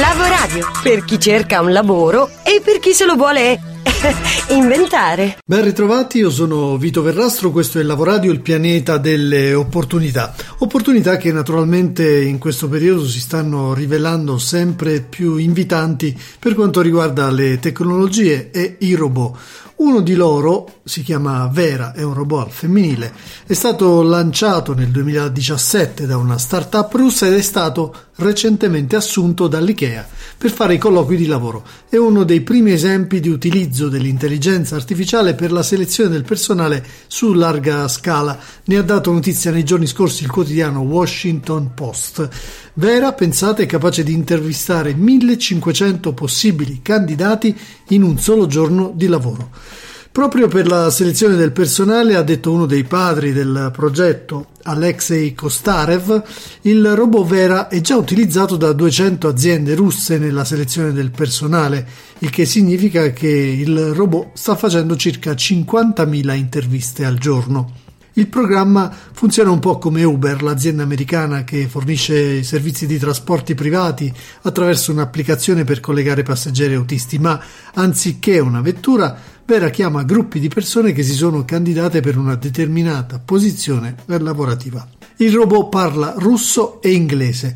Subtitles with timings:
[0.00, 3.60] Lavoradio, per chi cerca un lavoro e per chi se lo vuole
[4.50, 5.38] inventare.
[5.46, 10.34] Ben ritrovati, io sono Vito Verrastro, questo è Lavoradio, il pianeta delle opportunità.
[10.58, 17.30] Opportunità che naturalmente in questo periodo si stanno rivelando sempre più invitanti per quanto riguarda
[17.30, 19.38] le tecnologie e i robot.
[19.76, 23.12] Uno di loro si chiama Vera, è un robot al femminile,
[23.44, 30.06] è stato lanciato nel 2017 da una startup russa ed è stato recentemente assunto dall'IKEA
[30.36, 31.64] per fare i colloqui di lavoro.
[31.88, 37.32] È uno dei primi esempi di utilizzo dell'intelligenza artificiale per la selezione del personale su
[37.32, 38.38] larga scala.
[38.64, 42.28] Ne ha dato notizia nei giorni scorsi il quotidiano Washington Post.
[42.74, 47.56] Vera, pensate, è capace di intervistare 1500 possibili candidati
[47.88, 49.50] in un solo giorno di lavoro.
[50.14, 56.22] Proprio per la selezione del personale, ha detto uno dei padri del progetto, Alexei Kostarev,
[56.62, 61.84] il robot Vera è già utilizzato da 200 aziende russe nella selezione del personale,
[62.18, 67.82] il che significa che il robot sta facendo circa 50.000 interviste al giorno.
[68.16, 74.12] Il programma funziona un po' come Uber, l'azienda americana che fornisce servizi di trasporti privati
[74.42, 77.42] attraverso un'applicazione per collegare passeggeri e autisti, ma
[77.74, 83.20] anziché una vettura, Vera chiama gruppi di persone che si sono candidate per una determinata
[83.22, 84.88] posizione lavorativa.
[85.18, 87.54] Il robot parla russo e inglese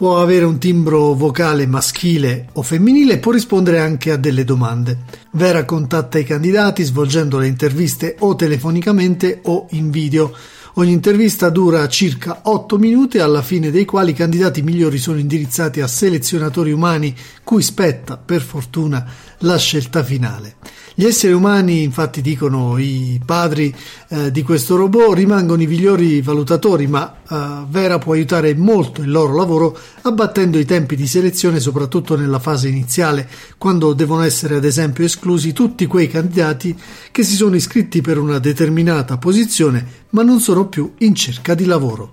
[0.00, 5.00] può avere un timbro vocale maschile o femminile e può rispondere anche a delle domande.
[5.32, 10.34] Vera contatta i candidati svolgendo le interviste o telefonicamente o in video.
[10.74, 15.82] Ogni intervista dura circa 8 minuti, alla fine dei quali i candidati migliori sono indirizzati
[15.82, 19.04] a selezionatori umani cui spetta, per fortuna,
[19.40, 20.54] la scelta finale.
[20.94, 23.74] Gli esseri umani, infatti, dicono i padri
[24.08, 29.10] eh, di questo robot, rimangono i migliori valutatori, ma eh, Vera può aiutare molto il
[29.10, 34.64] loro lavoro abbattendo i tempi di selezione, soprattutto nella fase iniziale, quando devono essere ad
[34.64, 36.76] esempio esclusi tutti quei candidati
[37.10, 41.64] che si sono iscritti per una determinata posizione ma non sono più in cerca di
[41.64, 42.08] lavoro.